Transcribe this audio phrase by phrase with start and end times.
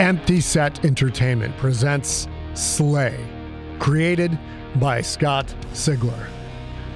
[0.00, 3.22] Empty Set Entertainment presents Slay,
[3.78, 4.38] created
[4.76, 6.26] by Scott Sigler.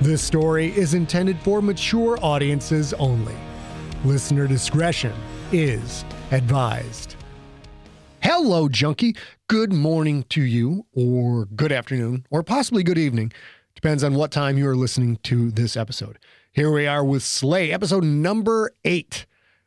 [0.01, 3.35] This story is intended for mature audiences only.
[4.07, 5.13] Listener discretion
[5.53, 7.17] is advised.
[8.23, 9.15] Hello, junkie.
[9.49, 13.35] Good morning to you, or good afternoon, or possibly good evening.
[13.75, 16.19] Depends on what time you are listening to this episode.
[16.53, 19.27] Here we are with Slay, episode number eight.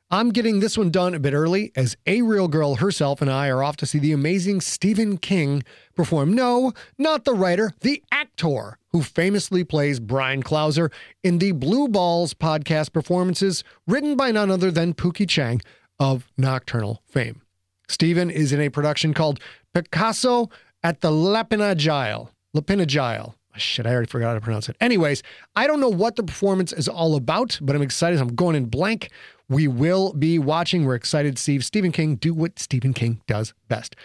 [0.10, 3.50] I'm getting this one done a bit early as A Real Girl herself and I
[3.50, 5.64] are off to see the amazing Stephen King
[5.96, 6.32] perform.
[6.32, 10.94] No, not the writer, the actor who famously plays Bryan Clauser
[11.26, 15.62] in the Blue Balls podcast performances written by none other than Pookie Chang
[16.00, 17.42] of Nocturnal fame.
[17.90, 19.42] Stephen is in a production called
[19.74, 20.50] Picasso
[20.84, 22.32] at the Lapin Agile.
[22.56, 23.34] Lapinagile.
[23.54, 24.78] Ah, shit, I already forgot how to pronounce it.
[24.80, 25.22] Anyways,
[25.56, 28.22] I don't know what the performance is all about, but I'm excited.
[28.22, 29.10] I'm going in blank.
[29.50, 30.86] We will be watching.
[30.86, 33.96] We're excited to see Stephen King do what Stephen King does best.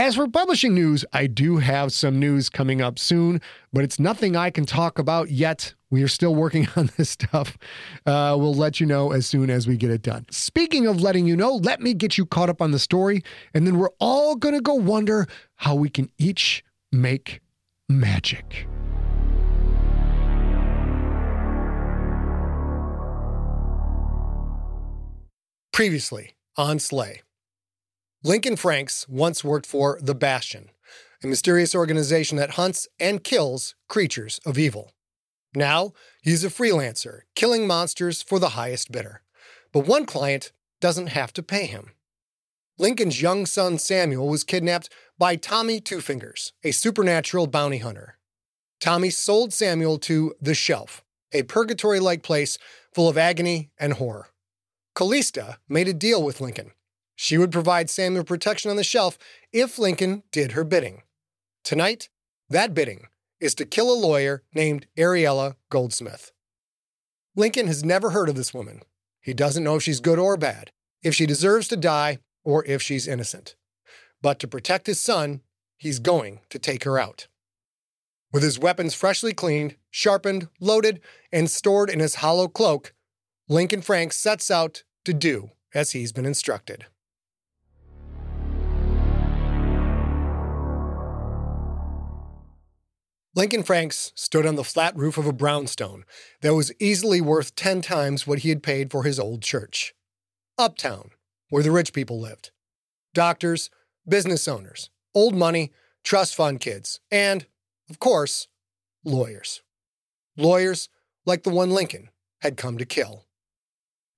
[0.00, 3.40] As for publishing news, I do have some news coming up soon,
[3.72, 5.74] but it's nothing I can talk about yet.
[5.90, 7.58] We are still working on this stuff.
[8.06, 10.26] Uh, we'll let you know as soon as we get it done.
[10.30, 13.66] Speaking of letting you know, let me get you caught up on the story, and
[13.66, 17.40] then we're all going to go wonder how we can each make
[17.88, 18.68] magic.
[25.78, 27.22] Previously on Slay.
[28.24, 30.70] Lincoln Franks once worked for The Bastion,
[31.22, 34.90] a mysterious organization that hunts and kills creatures of evil.
[35.54, 39.22] Now, he's a freelancer, killing monsters for the highest bidder.
[39.72, 41.92] But one client doesn't have to pay him.
[42.76, 48.18] Lincoln's young son Samuel was kidnapped by Tommy Two Fingers, a supernatural bounty hunter.
[48.80, 52.58] Tommy sold Samuel to The Shelf, a purgatory like place
[52.92, 54.30] full of agony and horror.
[54.94, 56.72] Callista made a deal with Lincoln.
[57.14, 59.18] She would provide Samuel protection on the shelf
[59.52, 61.02] if Lincoln did her bidding.
[61.64, 62.08] Tonight,
[62.48, 63.08] that bidding
[63.40, 66.32] is to kill a lawyer named Ariella Goldsmith.
[67.36, 68.82] Lincoln has never heard of this woman.
[69.20, 70.72] He doesn't know if she's good or bad,
[71.02, 73.56] if she deserves to die, or if she's innocent.
[74.22, 75.42] But to protect his son,
[75.76, 77.28] he's going to take her out.
[78.32, 81.00] With his weapons freshly cleaned, sharpened, loaded,
[81.32, 82.92] and stored in his hollow cloak,
[83.50, 86.84] Lincoln Frank sets out to do as he's been instructed.
[93.34, 96.04] Lincoln Franks stood on the flat roof of a brownstone
[96.42, 99.94] that was easily worth 10 times what he had paid for his old church.
[100.58, 101.12] Uptown,
[101.48, 102.50] where the rich people lived.
[103.14, 103.70] Doctors,
[104.06, 105.72] business owners, old money,
[106.04, 107.46] trust fund kids, and,
[107.88, 108.48] of course,
[109.04, 109.62] lawyers.
[110.36, 110.90] Lawyers
[111.24, 112.10] like the one Lincoln
[112.40, 113.24] had come to kill.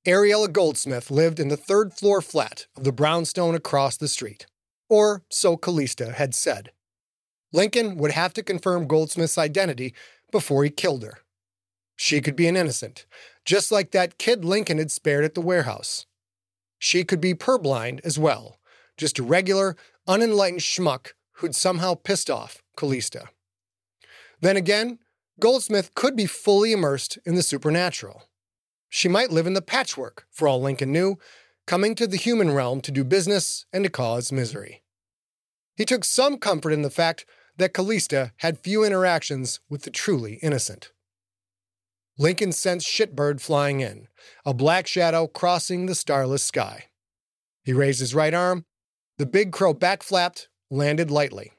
[0.06, 4.46] Ariella Goldsmith lived in the third floor flat of the brownstone across the street.
[4.88, 6.72] Or so Callista had said.
[7.52, 9.94] Lincoln would have to confirm Goldsmith's identity
[10.32, 11.18] before he killed her.
[11.96, 13.04] She could be an innocent,
[13.44, 16.06] just like that kid Lincoln had spared at the warehouse.
[16.78, 18.58] She could be purblind as well,
[18.96, 19.76] just a regular,
[20.08, 23.28] unenlightened schmuck who'd somehow pissed off Callista.
[24.40, 24.98] Then again,
[25.38, 28.29] Goldsmith could be fully immersed in the supernatural.
[28.90, 31.16] She might live in the patchwork, for all Lincoln knew,
[31.66, 34.82] coming to the human realm to do business and to cause misery.
[35.76, 37.24] He took some comfort in the fact
[37.56, 40.90] that Callista had few interactions with the truly innocent.
[42.18, 44.08] Lincoln sensed Shitbird flying in,
[44.44, 46.86] a black shadow crossing the starless sky.
[47.64, 48.64] He raised his right arm.
[49.18, 51.52] The big crow backflapped, landed lightly.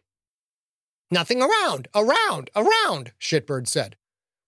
[1.10, 3.96] Nothing around, around, around, Shitbird said.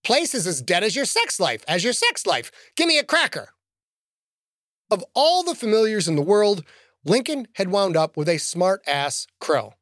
[0.03, 2.51] Place is as dead as your sex life, as your sex life.
[2.75, 3.49] Give me a cracker.
[4.91, 6.63] Of all the familiars in the world,
[7.05, 9.73] Lincoln had wound up with a smart ass crow.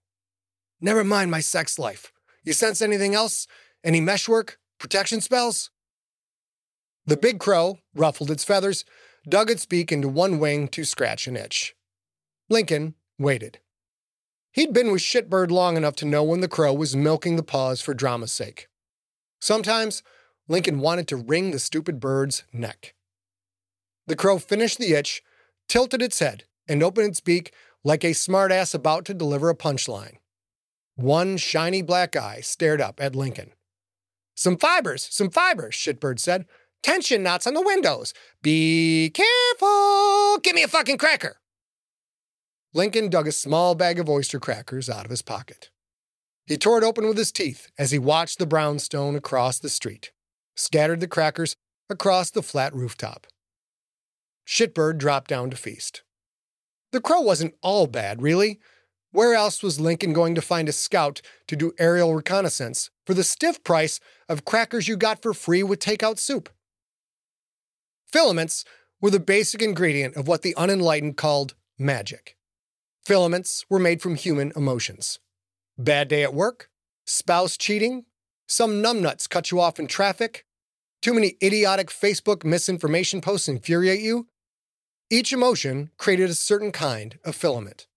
[0.80, 2.12] Never mind my sex life.
[2.44, 3.48] You sense anything else?
[3.84, 4.58] Any meshwork?
[4.80, 5.70] Protection spells?
[7.06, 8.86] The big crow ruffled its feathers,
[9.28, 11.76] dug its beak into one wing to scratch an itch.
[12.50, 13.60] Lincoln waited.
[14.52, 17.82] He'd been with Shitbird long enough to know when the crow was milking the pause
[17.82, 18.68] for drama's sake.
[19.40, 20.04] Sometimes
[20.48, 22.94] Lincoln wanted to wring the stupid bird's neck.
[24.08, 25.22] The crow finished the itch,
[25.68, 27.54] tilted its head, and opened its beak
[27.84, 30.18] like a smartass about to deliver a punchline.
[30.96, 33.52] One shiny black eye stared up at Lincoln.
[34.36, 36.46] Some fibers, some fibers, Shitbird said.
[36.84, 38.14] Tension knots on the windows.
[38.42, 40.40] Be careful.
[40.40, 41.38] Give me a fucking cracker.
[42.74, 45.70] Lincoln dug a small bag of oyster crackers out of his pocket.
[46.46, 50.12] He tore it open with his teeth as he watched the brownstone across the street,
[50.56, 51.56] scattered the crackers
[51.90, 53.28] across the flat rooftop.
[54.48, 56.04] Shitbird dropped down to feast.
[56.92, 58.60] The crow wasn't all bad, really.
[59.12, 63.24] Where else was Lincoln going to find a scout to do aerial reconnaissance for the
[63.24, 64.00] stiff price
[64.30, 66.50] of crackers you got for free with takeout soup?
[68.12, 68.66] Filaments
[69.02, 72.38] were the basic ingredient of what the unenlightened called magic.
[73.04, 75.20] Filaments were made from human emotions.
[75.78, 76.70] Bad day at work,
[77.06, 78.06] spouse cheating,
[78.52, 80.46] some numbnuts cut you off in traffic,
[81.02, 84.28] too many idiotic Facebook misinformation posts infuriate you.
[85.10, 87.88] Each emotion created a certain kind of filament.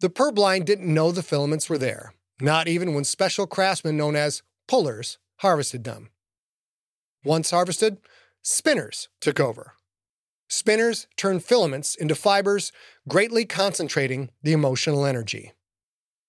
[0.00, 2.12] The purblind didn't know the filaments were there,
[2.42, 6.10] not even when special craftsmen known as pullers harvested them.
[7.24, 7.96] Once harvested,
[8.42, 9.72] spinners took over.
[10.46, 12.70] Spinners turned filaments into fibers,
[13.08, 15.52] greatly concentrating the emotional energy.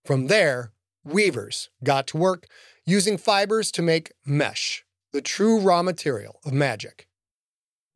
[0.06, 0.72] From there,
[1.04, 2.48] weavers got to work
[2.86, 7.08] using fibers to make mesh, the true raw material of magic.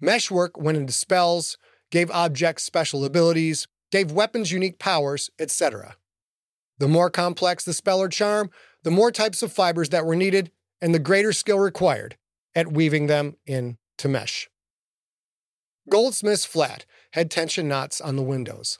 [0.01, 1.57] Meshwork went into spells,
[1.91, 5.95] gave objects special abilities, gave weapons unique powers, etc.
[6.79, 8.49] The more complex the spell or charm,
[8.83, 10.51] the more types of fibers that were needed,
[10.81, 12.17] and the greater skill required
[12.55, 14.49] at weaving them into mesh.
[15.89, 18.79] Goldsmith's flat had tension knots on the windows.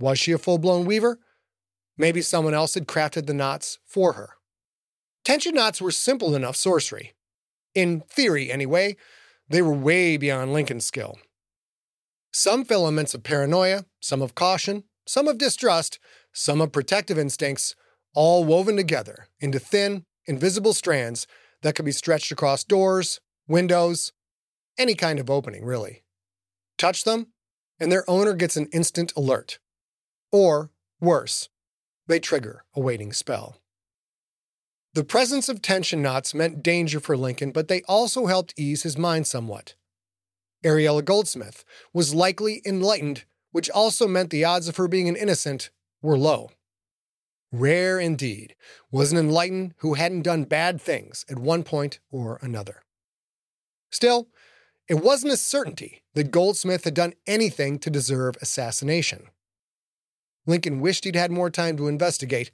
[0.00, 1.20] Was she a full blown weaver?
[1.96, 4.35] Maybe someone else had crafted the knots for her.
[5.26, 7.12] Tension knots were simple enough sorcery.
[7.74, 8.96] In theory, anyway,
[9.48, 11.18] they were way beyond Lincoln's skill.
[12.32, 15.98] Some filaments of paranoia, some of caution, some of distrust,
[16.32, 17.74] some of protective instincts,
[18.14, 21.26] all woven together into thin, invisible strands
[21.62, 24.12] that could be stretched across doors, windows,
[24.78, 26.04] any kind of opening, really.
[26.78, 27.32] Touch them,
[27.80, 29.58] and their owner gets an instant alert.
[30.30, 30.70] Or,
[31.00, 31.48] worse,
[32.06, 33.56] they trigger a waiting spell.
[34.96, 38.96] The presence of tension knots meant danger for Lincoln, but they also helped ease his
[38.96, 39.74] mind somewhat.
[40.64, 45.68] Ariella Goldsmith was likely enlightened, which also meant the odds of her being an innocent
[46.00, 46.50] were low.
[47.52, 48.56] Rare indeed
[48.90, 52.82] was an enlightened who hadn't done bad things at one point or another.
[53.90, 54.28] Still,
[54.88, 59.28] it wasn't a certainty that Goldsmith had done anything to deserve assassination.
[60.46, 62.50] Lincoln wished he'd had more time to investigate,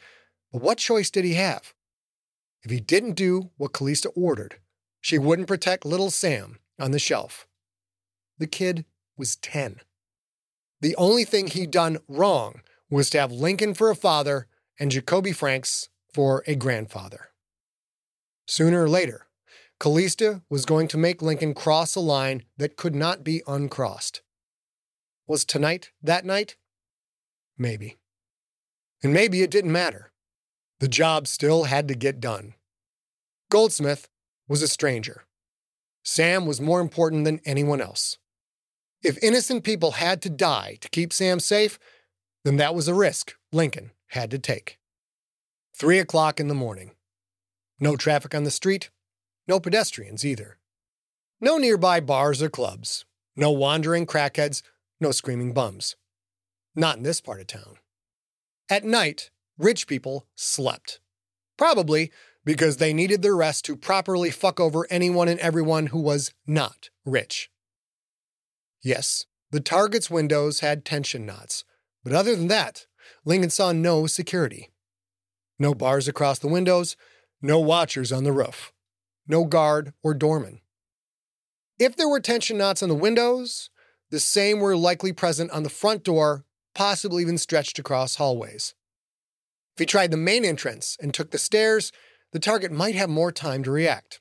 [0.51, 1.73] but what choice did he have?
[2.63, 4.57] If he didn't do what Callista ordered,
[5.01, 7.47] she wouldn't protect little Sam on the shelf.
[8.39, 8.85] The kid
[9.17, 9.81] was 10.
[10.81, 14.47] The only thing he'd done wrong was to have Lincoln for a father
[14.79, 17.31] and Jacoby Franks for a grandfather.
[18.47, 19.27] Sooner or later,
[19.81, 24.23] Callista was going to make Lincoln cross a line that could not be uncrossed.
[25.27, 26.57] Was tonight that night?
[27.59, 27.99] Maybe.
[29.03, 30.12] And maybe it didn't matter.
[30.83, 32.55] The job still had to get done.
[33.53, 34.09] Goldsmith
[34.49, 35.23] was a stranger.
[36.03, 38.19] Sam was more important than anyone else.
[39.01, 41.79] If innocent people had to die to keep Sam safe,
[42.43, 44.81] then that was a risk Lincoln had to take.
[45.73, 46.91] Three o'clock in the morning.
[47.79, 48.91] No traffic on the street,
[49.47, 50.59] no pedestrians either.
[51.41, 53.05] No nearby bars or clubs.
[53.37, 54.63] No wandering crackheads.
[55.01, 55.95] No screaming bums.
[56.75, 57.77] Not in this part of town.
[58.69, 61.01] At night, rich people slept.
[61.57, 62.11] Probably
[62.45, 66.91] because they needed their rest to properly fuck over anyone and everyone who was not
[67.05, 67.51] rich.
[68.83, 71.65] Yes, the target's windows had tension knots,
[72.03, 72.87] but other than that,
[73.25, 74.71] Lincoln saw no security.
[75.59, 76.97] No bars across the windows,
[77.41, 78.73] no watchers on the roof
[79.27, 80.61] no guard or doorman.
[81.79, 83.71] If there were tension knots on the windows,
[84.11, 86.45] the same were likely present on the front door,
[86.75, 88.75] possibly even stretched across hallways.
[89.75, 91.93] If he tried the main entrance and took the stairs,
[92.33, 94.21] the target might have more time to react.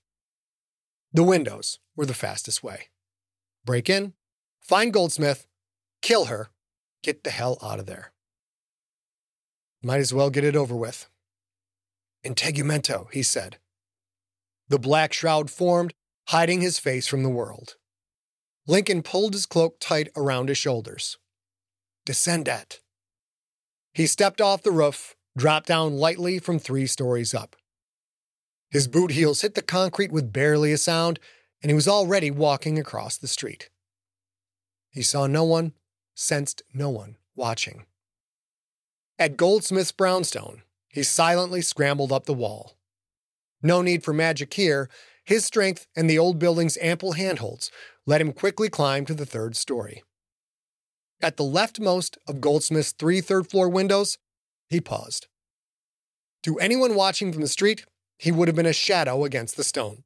[1.14, 2.90] The windows were the fastest way.
[3.66, 4.14] Break in,
[4.60, 5.46] find Goldsmith,
[6.02, 6.50] kill her,
[7.04, 8.14] get the hell out of there.
[9.84, 11.10] Might as well get it over with.
[12.24, 13.58] Integumento, he said,
[14.72, 15.94] the black shroud formed,
[16.30, 17.76] hiding his face from the world.
[18.68, 21.18] Lincoln pulled his cloak tight around his shoulders.
[22.06, 22.80] Descendat.
[23.94, 27.56] He stepped off the roof, dropped down lightly from three stories up.
[28.70, 31.20] His boot heels hit the concrete with barely a sound,
[31.62, 33.70] and he was already walking across the street.
[34.90, 35.74] He saw no one,
[36.16, 37.86] sensed no one watching.
[39.20, 42.78] At Goldsmith's brownstone, he silently scrambled up the wall.
[43.62, 44.90] No need for magic here.
[45.24, 47.72] His strength and the old building's ample handholds
[48.06, 50.04] let him quickly climb to the third story.
[51.22, 54.18] At the leftmost of Goldsmith's three third floor windows,
[54.72, 55.28] he paused.
[56.44, 57.86] To anyone watching from the street,
[58.18, 60.04] he would have been a shadow against the stone.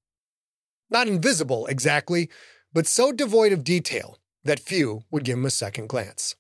[0.90, 2.30] Not invisible exactly,
[2.74, 6.36] but so devoid of detail that few would give him a second glance.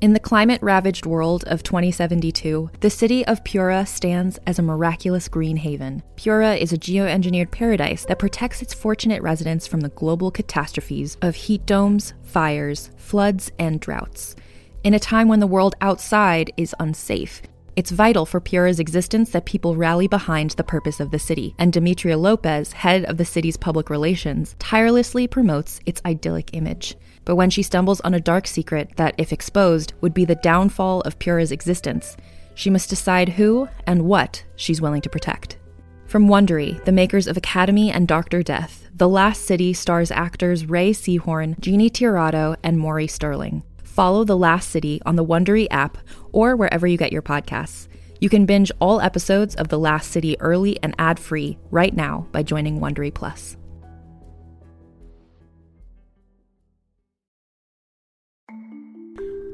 [0.00, 5.26] In the climate ravaged world of 2072, the city of Pura stands as a miraculous
[5.26, 6.04] green haven.
[6.14, 11.34] Pura is a geoengineered paradise that protects its fortunate residents from the global catastrophes of
[11.34, 14.36] heat domes, fires, floods, and droughts.
[14.84, 17.42] In a time when the world outside is unsafe,
[17.76, 21.72] it's vital for Pura's existence that people rally behind the purpose of the city, and
[21.72, 26.96] Demetria Lopez, head of the city's public relations, tirelessly promotes its idyllic image
[27.28, 31.02] but when she stumbles on a dark secret that, if exposed, would be the downfall
[31.02, 32.16] of Pura's existence,
[32.54, 35.58] she must decide who and what she's willing to protect.
[36.06, 38.42] From Wondery, the makers of Academy and Dr.
[38.42, 43.62] Death, The Last City stars actors Rhea Seehorn, Jeannie Tirado, and Maury Sterling.
[43.98, 45.98] Follow The Last City on the Wondery app
[46.30, 47.88] or wherever you get your podcasts.
[48.20, 52.44] You can binge all episodes of The Last City early and ad-free right now by
[52.44, 53.56] joining Wondery Plus.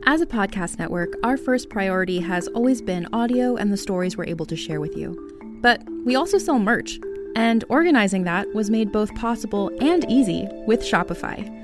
[0.05, 4.27] As a podcast network, our first priority has always been audio and the stories we're
[4.27, 5.59] able to share with you.
[5.63, 7.01] But we also sell merch,
[7.35, 11.64] and organizing that was made both possible and easy with Shopify.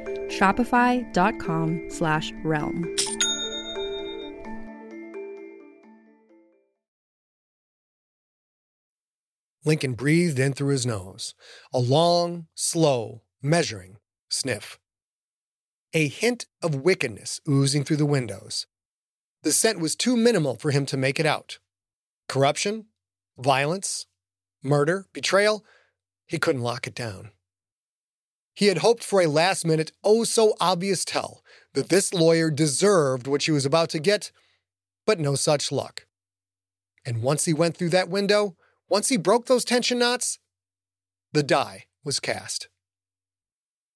[0.31, 2.95] Shopify.com slash realm.
[9.63, 11.35] Lincoln breathed in through his nose,
[11.71, 13.97] a long, slow, measuring
[14.29, 14.79] sniff.
[15.93, 18.65] A hint of wickedness oozing through the windows.
[19.43, 21.59] The scent was too minimal for him to make it out.
[22.27, 22.85] Corruption,
[23.37, 24.07] violence,
[24.63, 25.63] murder, betrayal,
[26.25, 27.31] he couldn't lock it down.
[28.61, 33.25] He had hoped for a last minute, oh so obvious tell that this lawyer deserved
[33.25, 34.31] what she was about to get,
[35.03, 36.05] but no such luck.
[37.03, 38.55] And once he went through that window,
[38.87, 40.37] once he broke those tension knots,
[41.33, 42.69] the die was cast.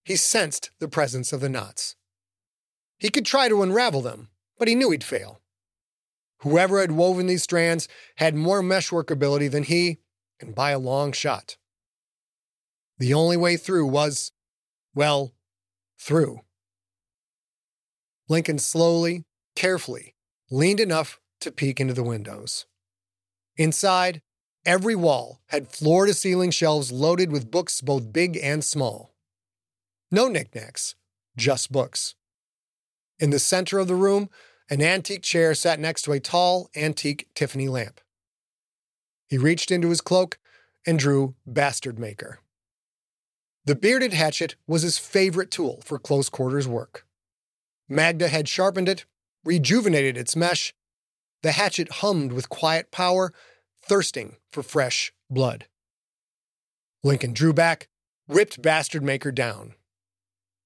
[0.03, 1.95] He sensed the presence of the knots.
[2.98, 5.41] He could try to unravel them, but he knew he'd fail.
[6.39, 10.00] Whoever had woven these strands had more meshwork ability than he,
[10.39, 11.57] and by a long shot.
[12.98, 14.31] The only way through was,
[14.96, 15.34] well,
[16.00, 16.40] through.
[18.28, 19.25] Lincoln slowly,
[19.56, 20.16] carefully,
[20.50, 22.66] leaned enough to peek into the windows.
[23.58, 24.22] Inside,
[24.66, 29.14] every wall had floor to ceiling shelves loaded with books both big and small.
[30.12, 30.96] No knickknacks,
[31.38, 32.16] just books.
[33.20, 34.30] In the center of the room,
[34.70, 38.02] an antique chair sat next to a tall, antique Tiffany lamp.
[39.28, 40.40] He reached into his cloak
[40.86, 42.40] and drew Bastard Maker.
[43.65, 47.05] The bearded hatchet was his favorite tool for close quarters work.
[47.89, 49.05] Magda had sharpened it,
[49.43, 50.74] rejuvenated its mesh.
[51.41, 53.34] The hatchet hummed with quiet power,
[53.81, 55.65] thirsting for fresh blood.
[57.03, 57.89] Lincoln drew back,
[58.27, 59.74] ripped Bastard Maker down.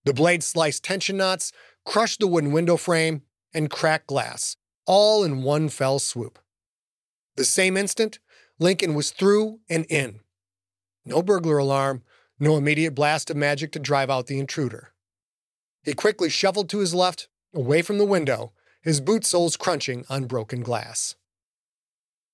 [0.06, 1.52] The blade sliced tension knots,
[1.86, 6.40] crushed the wooden window frame, and cracked glass, all in one fell swoop.
[7.36, 8.20] The same instant,
[8.60, 10.20] Lincoln was through and in.
[11.06, 12.04] No burglar alarm,
[12.40, 14.94] no immediate blast of magic to drive out the intruder.
[15.84, 20.26] He quickly shuffled to his left, away from the window, his boot soles crunching on
[20.26, 21.16] broken glass.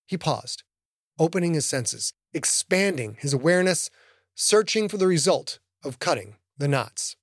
[0.05, 0.63] He paused,
[1.17, 3.89] opening his senses, expanding his awareness,
[4.35, 7.15] searching for the result of cutting the knots.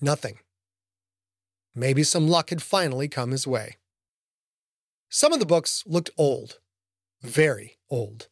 [0.00, 0.38] Nothing.
[1.74, 3.76] Maybe some luck had finally come his way.
[5.08, 6.58] Some of the books looked old,
[7.22, 8.28] very old.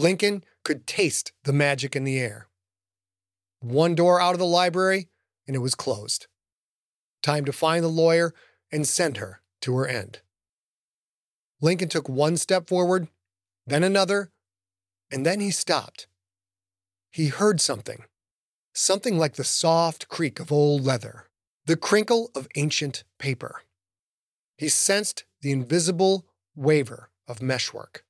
[0.00, 2.48] Lincoln could taste the magic in the air.
[3.60, 5.08] One door out of the library,
[5.46, 6.26] and it was closed.
[7.22, 8.32] Time to find the lawyer
[8.72, 10.22] and send her to her end.
[11.60, 13.08] Lincoln took one step forward,
[13.66, 14.30] then another,
[15.10, 16.06] and then he stopped.
[17.10, 18.04] He heard something,
[18.72, 21.28] something like the soft creak of old leather,
[21.66, 23.64] the crinkle of ancient paper.
[24.56, 26.24] He sensed the invisible
[26.56, 28.06] waver of meshwork.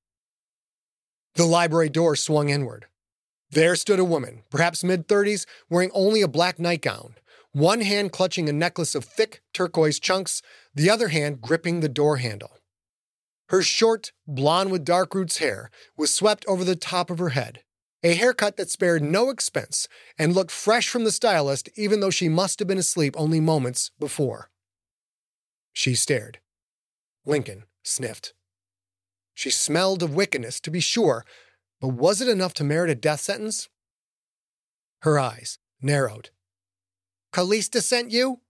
[1.35, 2.87] The library door swung inward.
[3.51, 7.15] There stood a woman, perhaps mid 30s, wearing only a black nightgown,
[7.53, 10.43] one hand clutching a necklace of thick turquoise chunks,
[10.75, 12.59] the other hand gripping the door handle.
[13.49, 17.65] Her short, blonde with dark roots hair was swept over the top of her head,
[18.05, 22.29] a haircut that spared no expense and looked fresh from the stylist, even though she
[22.29, 24.51] must have been asleep only moments before.
[25.73, 26.39] She stared.
[27.27, 28.33] Lincoln sniffed.
[29.41, 31.25] She smelled of wickedness, to be sure,
[31.81, 33.71] but was it enough to merit a death sentence?
[35.01, 36.29] Her eyes narrowed.
[37.33, 38.41] Callista sent you?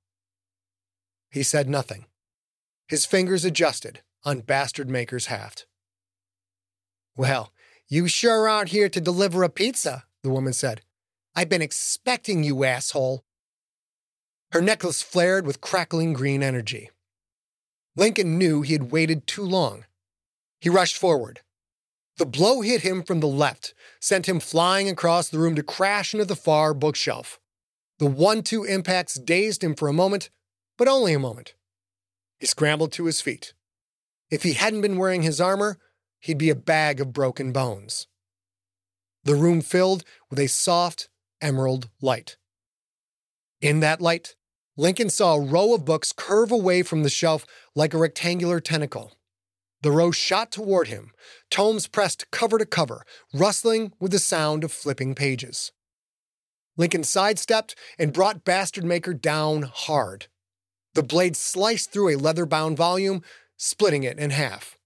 [1.31, 2.07] He said nothing.
[2.89, 5.65] His fingers adjusted on Bastard Maker's haft.
[7.17, 7.53] Well,
[7.87, 10.81] you sure aren't here to deliver a pizza, the woman said.
[11.37, 13.23] I've been expecting you, asshole.
[14.51, 16.91] Her necklace flared with crackling green energy.
[17.95, 19.85] Lincoln knew he had waited too long.
[20.61, 21.41] He rushed forward.
[22.19, 26.13] The blow hit him from the left, sent him flying across the room to crash
[26.13, 27.41] into the far bookshelf.
[27.99, 30.29] The one two impacts dazed him for a moment,
[30.77, 31.55] but only a moment.
[32.39, 33.55] He scrambled to his feet.
[34.31, 35.79] If he hadn't been wearing his armor,
[36.19, 38.07] he'd be a bag of broken bones.
[39.25, 41.09] The room filled with a soft
[41.41, 42.37] emerald light.
[43.61, 44.37] In that light,
[44.77, 49.19] Lincoln saw a row of books curve away from the shelf like a rectangular tentacle.
[49.83, 51.13] The row shot toward him,
[51.51, 55.73] tomes pressed cover to cover, rustling with the sound of flipping pages.
[56.77, 60.27] Lincoln sidestepped and brought Bastard Maker down hard.
[60.95, 63.23] The blade sliced through a leather bound volume,
[63.57, 64.77] splitting it in half.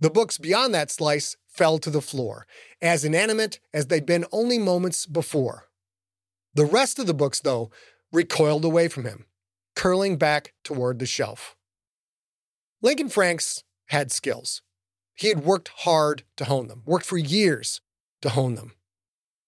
[0.00, 2.46] The books beyond that slice fell to the floor,
[2.80, 5.64] as inanimate as they'd been only moments before.
[6.54, 7.70] The rest of the books, though,
[8.12, 9.26] recoiled away from him,
[9.74, 11.56] curling back toward the shelf.
[12.80, 14.62] Lincoln Franks had skills.
[15.14, 17.80] He had worked hard to hone them, worked for years
[18.22, 18.72] to hone them.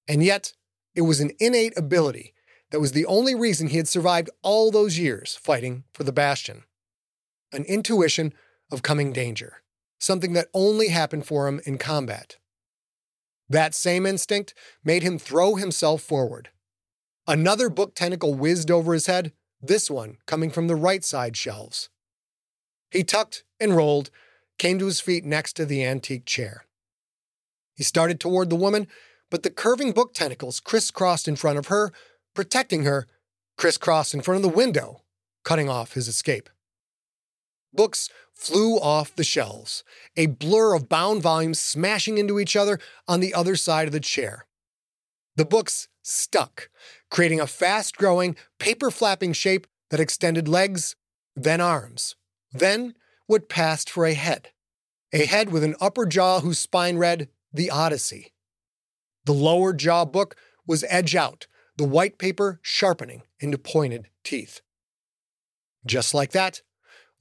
[0.08, 0.52] And yet,
[0.94, 2.34] it was an innate ability
[2.70, 6.64] that was the only reason he had survived all those years fighting for the Bastion.
[7.52, 8.32] An intuition
[8.70, 9.62] of coming danger,
[9.98, 12.36] something that only happened for him in combat.
[13.48, 16.50] That same instinct made him throw himself forward.
[17.26, 21.90] Another book tentacle whizzed over his head, this one coming from the right side shelves.
[22.90, 24.10] He tucked and rolled,
[24.60, 26.66] came to his feet next to the antique chair.
[27.74, 28.88] He started toward the woman,
[29.30, 31.92] but the curving book tentacles crisscrossed in front of her,
[32.34, 33.08] protecting her,
[33.56, 35.00] crisscrossed in front of the window,
[35.44, 36.50] cutting off his escape.
[37.72, 39.82] Books flew off the shelves,
[40.14, 43.98] a blur of bound volumes smashing into each other on the other side of the
[43.98, 44.44] chair.
[45.36, 46.68] The books stuck,
[47.10, 50.96] creating a fast growing, paper flapping shape that extended legs,
[51.34, 52.14] then arms,
[52.52, 52.94] then
[53.30, 54.50] what passed for a head.
[55.12, 58.32] A head with an upper jaw whose spine read, The Odyssey.
[59.24, 60.34] The lower jaw book
[60.66, 64.62] was edge out, the white paper sharpening into pointed teeth.
[65.86, 66.62] Just like that,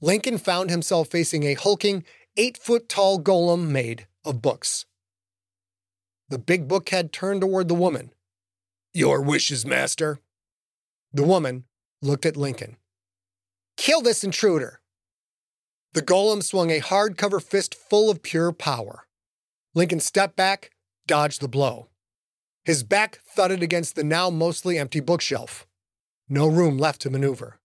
[0.00, 2.02] Lincoln found himself facing a hulking,
[2.36, 4.86] eight foot tall golem made of books.
[6.28, 8.10] The big book head turned toward the woman.
[8.92, 10.18] Your wishes, master.
[11.12, 11.66] The woman
[12.02, 12.78] looked at Lincoln.
[13.76, 14.80] Kill this intruder.
[15.92, 19.06] The golem swung a hardcover fist full of pure power.
[19.74, 20.70] Lincoln stepped back,
[21.06, 21.88] dodged the blow.
[22.64, 25.66] His back thudded against the now mostly empty bookshelf.
[26.28, 27.58] No room left to maneuver.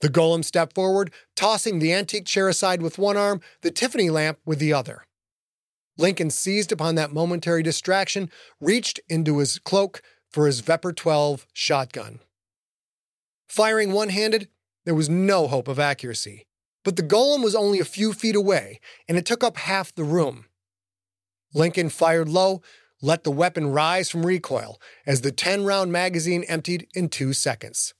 [0.00, 4.38] The golem stepped forward, tossing the antique chair aside with one arm, the Tiffany lamp
[4.44, 5.06] with the other.
[5.96, 12.20] Lincoln seized upon that momentary distraction, reached into his cloak for his Vepr 12 shotgun.
[13.48, 14.48] Firing one handed,
[14.84, 16.46] there was no hope of accuracy.
[16.84, 20.04] But the golem was only a few feet away, and it took up half the
[20.04, 20.46] room.
[21.52, 22.62] Lincoln fired low,
[23.02, 27.94] let the weapon rise from recoil as the 10 round magazine emptied in two seconds.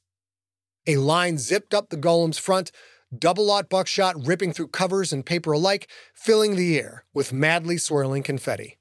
[0.86, 2.70] A line zipped up the golem's front,
[3.16, 8.22] double aught buckshot ripping through covers and paper alike, filling the air with madly swirling
[8.22, 8.78] confetti.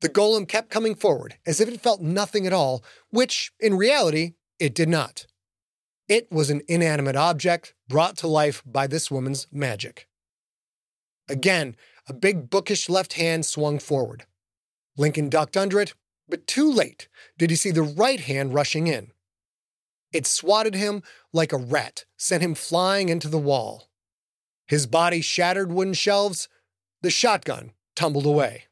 [0.00, 4.34] The golem kept coming forward as if it felt nothing at all, which, in reality,
[4.58, 5.26] it did not.
[6.08, 10.08] It was an inanimate object brought to life by this woman's magic.
[11.28, 11.76] Again,
[12.08, 14.24] a big bookish left hand swung forward.
[14.96, 15.92] Lincoln ducked under it,
[16.26, 19.12] but too late did he see the right hand rushing in.
[20.10, 21.02] It swatted him
[21.34, 23.90] like a rat, sent him flying into the wall.
[24.66, 26.48] His body shattered wooden shelves,
[27.02, 28.64] the shotgun tumbled away.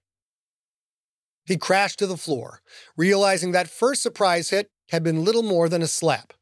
[1.44, 2.62] He crashed to the floor,
[2.96, 6.32] realizing that first surprise hit had been little more than a slap.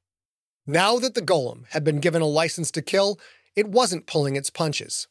[0.67, 3.19] Now that the golem had been given a license to kill,
[3.55, 5.09] it wasn't pulling its punches.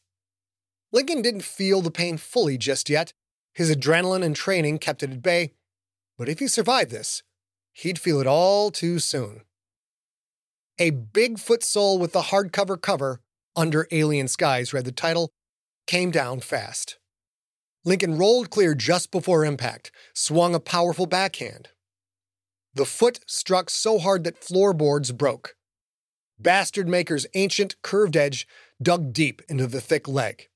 [0.92, 3.14] Lincoln didn't feel the pain fully just yet.
[3.54, 5.54] His adrenaline and training kept it at bay.
[6.18, 7.22] But if he survived this,
[7.72, 9.42] he'd feel it all too soon.
[10.80, 13.22] A Bigfoot sole with the hardcover cover,
[13.56, 15.32] Under Alien Skies read the title,
[15.86, 16.98] came down fast.
[17.86, 21.70] Lincoln rolled clear just before impact, swung a powerful backhand.
[22.76, 25.56] The foot struck so hard that floorboards broke.
[26.40, 28.48] Bastard Maker's ancient curved edge
[28.82, 30.50] dug deep into the thick leg.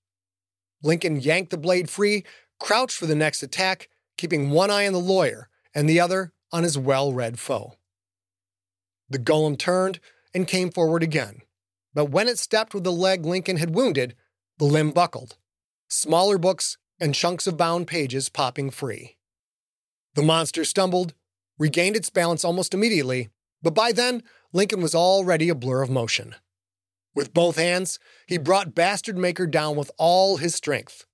[0.81, 2.23] Lincoln yanked the blade free,
[2.59, 6.63] crouched for the next attack, keeping one eye on the lawyer and the other on
[6.63, 7.75] his well read foe.
[9.09, 9.99] The golem turned
[10.33, 11.41] and came forward again,
[11.93, 14.15] but when it stepped with the leg Lincoln had wounded,
[14.57, 15.37] the limb buckled.
[15.87, 19.17] Smaller books and chunks of bound pages popping free.
[20.15, 21.13] The monster stumbled,
[21.57, 23.29] regained its balance almost immediately,
[23.61, 26.35] but by then, Lincoln was already a blur of motion.
[27.15, 31.05] With both hands, he brought Bastard Maker down with all his strength.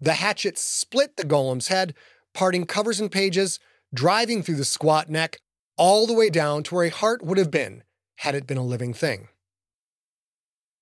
[0.00, 1.94] The hatchet split the golem's head,
[2.32, 3.60] parting covers and pages,
[3.92, 5.40] driving through the squat neck,
[5.76, 7.82] all the way down to where a heart would have been
[8.16, 9.28] had it been a living thing.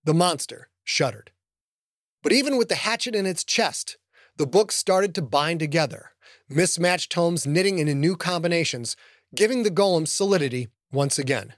[0.05, 1.33] The monster shuddered.
[2.23, 3.97] But even with the hatchet in its chest,
[4.37, 6.13] the books started to bind together,
[6.49, 8.97] mismatched tomes knitting into new combinations,
[9.35, 11.55] giving the golem solidity once again.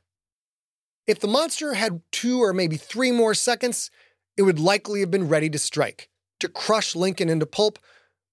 [1.06, 3.90] If the monster had two or maybe three more seconds,
[4.36, 6.08] it would likely have been ready to strike,
[6.40, 7.78] to crush Lincoln into pulp,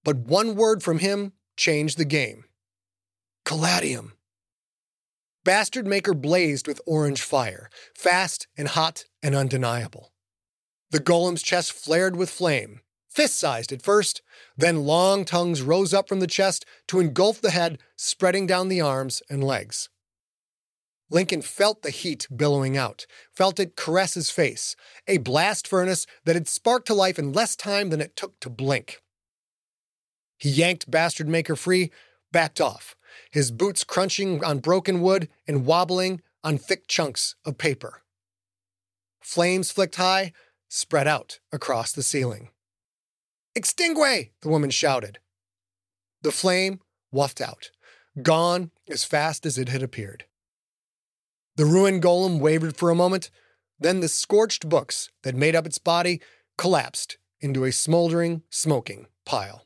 [0.04, 2.46] but one word from him changed the game.
[3.46, 4.14] Caladium.
[5.44, 10.12] Bastard Maker blazed with orange fire, fast and hot and undeniable.
[10.92, 12.82] The golem's chest flared with flame,
[13.18, 14.22] fist sized at first,
[14.56, 18.80] then long tongues rose up from the chest to engulf the head, spreading down the
[18.80, 19.90] arms and legs.
[21.10, 24.76] Lincoln felt the heat billowing out, felt it caress his face,
[25.08, 28.52] a blast furnace that had sparked to life in less time than it took to
[28.52, 29.02] blink.
[30.38, 31.90] He yanked Bastard Maker free,
[32.32, 32.96] backed off,
[33.32, 38.04] his boots crunching on broken wood and wobbling on thick chunks of paper.
[39.22, 40.34] Flames flicked high,
[40.70, 42.50] spread out across the ceiling.
[43.58, 44.30] Extingue!
[44.42, 45.18] the woman shouted.
[46.22, 46.80] The flame
[47.12, 47.72] wafted out,
[48.22, 50.26] gone as fast as it had appeared.
[51.56, 53.32] The ruined golem wavered for a moment,
[53.80, 56.22] then the scorched books that made up its body
[56.56, 59.66] collapsed into a smoldering, smoking pile.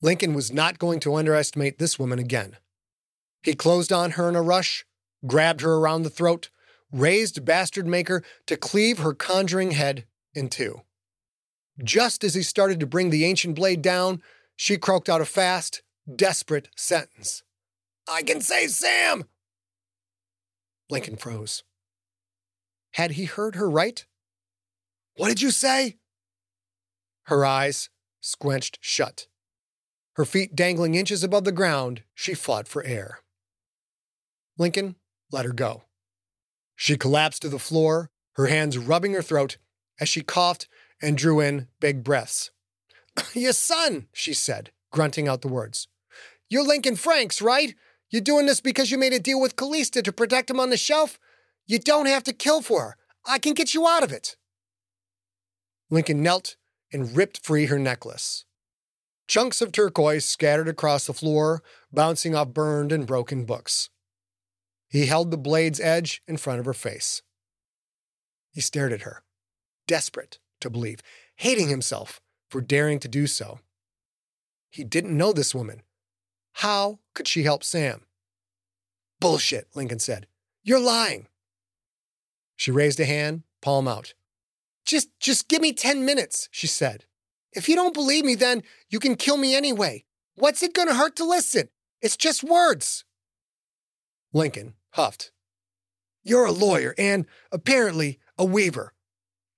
[0.00, 2.58] Lincoln was not going to underestimate this woman again.
[3.42, 4.84] He closed on her in a rush,
[5.26, 6.48] grabbed her around the throat,
[6.92, 10.82] raised Bastard Maker to cleave her conjuring head in two.
[11.82, 14.22] Just as he started to bring the ancient blade down,
[14.56, 15.82] she croaked out a fast,
[16.14, 17.42] desperate sentence.
[18.08, 19.24] I can save Sam!
[20.90, 21.64] Lincoln froze.
[22.92, 24.04] Had he heard her right?
[25.16, 25.98] What did you say?
[27.24, 27.88] Her eyes
[28.20, 29.26] squenched shut.
[30.14, 33.20] Her feet dangling inches above the ground, she fought for air.
[34.58, 34.96] Lincoln
[35.30, 35.84] let her go.
[36.76, 39.56] She collapsed to the floor, her hands rubbing her throat
[39.98, 40.68] as she coughed
[41.02, 42.50] and drew in big breaths.
[43.34, 45.88] Your son, she said, grunting out the words.
[46.48, 47.74] You're Lincoln Franks, right?
[48.08, 50.76] You're doing this because you made a deal with Callista to protect him on the
[50.76, 51.18] shelf?
[51.66, 52.96] You don't have to kill for her.
[53.26, 54.36] I can get you out of it.
[55.90, 56.56] Lincoln knelt
[56.92, 58.44] and ripped free her necklace.
[59.28, 61.62] Chunks of turquoise scattered across the floor,
[61.92, 63.88] bouncing off burned and broken books.
[64.88, 67.22] He held the blade's edge in front of her face.
[68.50, 69.22] He stared at her,
[69.86, 71.00] desperate to believe,
[71.36, 73.60] hating himself for daring to do so.
[74.70, 75.82] He didn't know this woman.
[76.54, 78.02] How could she help Sam?
[79.20, 80.26] Bullshit, Lincoln said.
[80.64, 81.28] You're lying.
[82.56, 84.14] She raised a hand, palm out.
[84.84, 87.04] Just just give me 10 minutes, she said.
[87.52, 90.04] If you don't believe me, then you can kill me anyway.
[90.34, 91.68] What's it gonna hurt to listen?
[92.00, 93.04] It's just words.
[94.32, 95.30] Lincoln huffed.
[96.24, 98.94] You're a lawyer and, apparently, a weaver.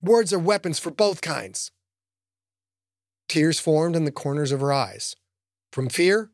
[0.04, 1.70] Words are weapons for both kinds.
[3.26, 5.16] Tears formed in the corners of her eyes.
[5.72, 6.30] From fear,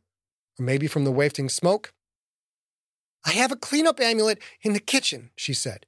[0.59, 1.93] or maybe from the wafting smoke?
[3.25, 5.87] I have a cleanup amulet in the kitchen, she said.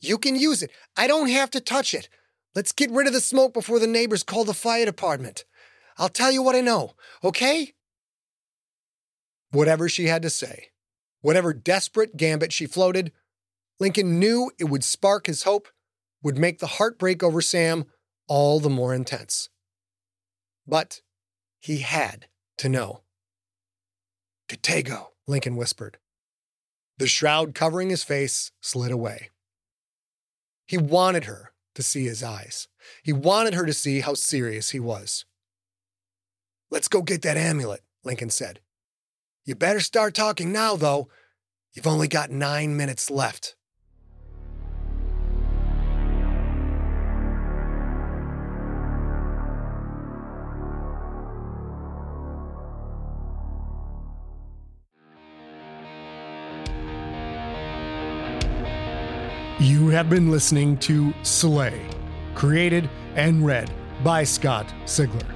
[0.00, 0.72] You can use it.
[0.96, 2.08] I don't have to touch it.
[2.54, 5.44] Let's get rid of the smoke before the neighbors call the fire department.
[5.98, 7.74] I'll tell you what I know, okay?
[9.52, 10.70] whatever she had to say,
[11.20, 13.12] whatever desperate gambit she floated,
[13.78, 15.68] Lincoln knew it would spark his hope,
[16.22, 17.84] would make the heartbreak over Sam
[18.28, 19.48] all the more intense.
[20.66, 21.00] But
[21.58, 22.26] he had
[22.58, 23.02] to know.
[24.48, 25.98] Katego, Lincoln whispered.
[26.98, 29.30] The shroud covering his face slid away.
[30.66, 32.68] He wanted her to see his eyes.
[33.02, 35.24] He wanted her to see how serious he was.
[36.70, 38.60] Let's go get that amulet, Lincoln said.
[39.44, 41.08] You better start talking now, though.
[41.72, 43.56] You've only got nine minutes left.
[59.90, 61.86] Have been listening to Slay,
[62.34, 63.70] created and read
[64.02, 65.26] by Scott Sigler.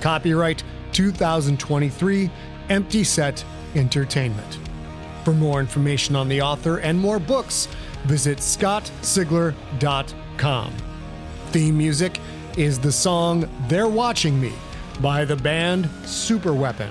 [0.00, 2.30] Copyright 2023
[2.68, 4.58] Empty Set Entertainment.
[5.24, 7.68] For more information on the author and more books,
[8.04, 10.72] visit scottsigler.com.
[11.50, 12.20] Theme music
[12.56, 14.52] is the song They're Watching Me
[15.00, 16.90] by the band Superweapon.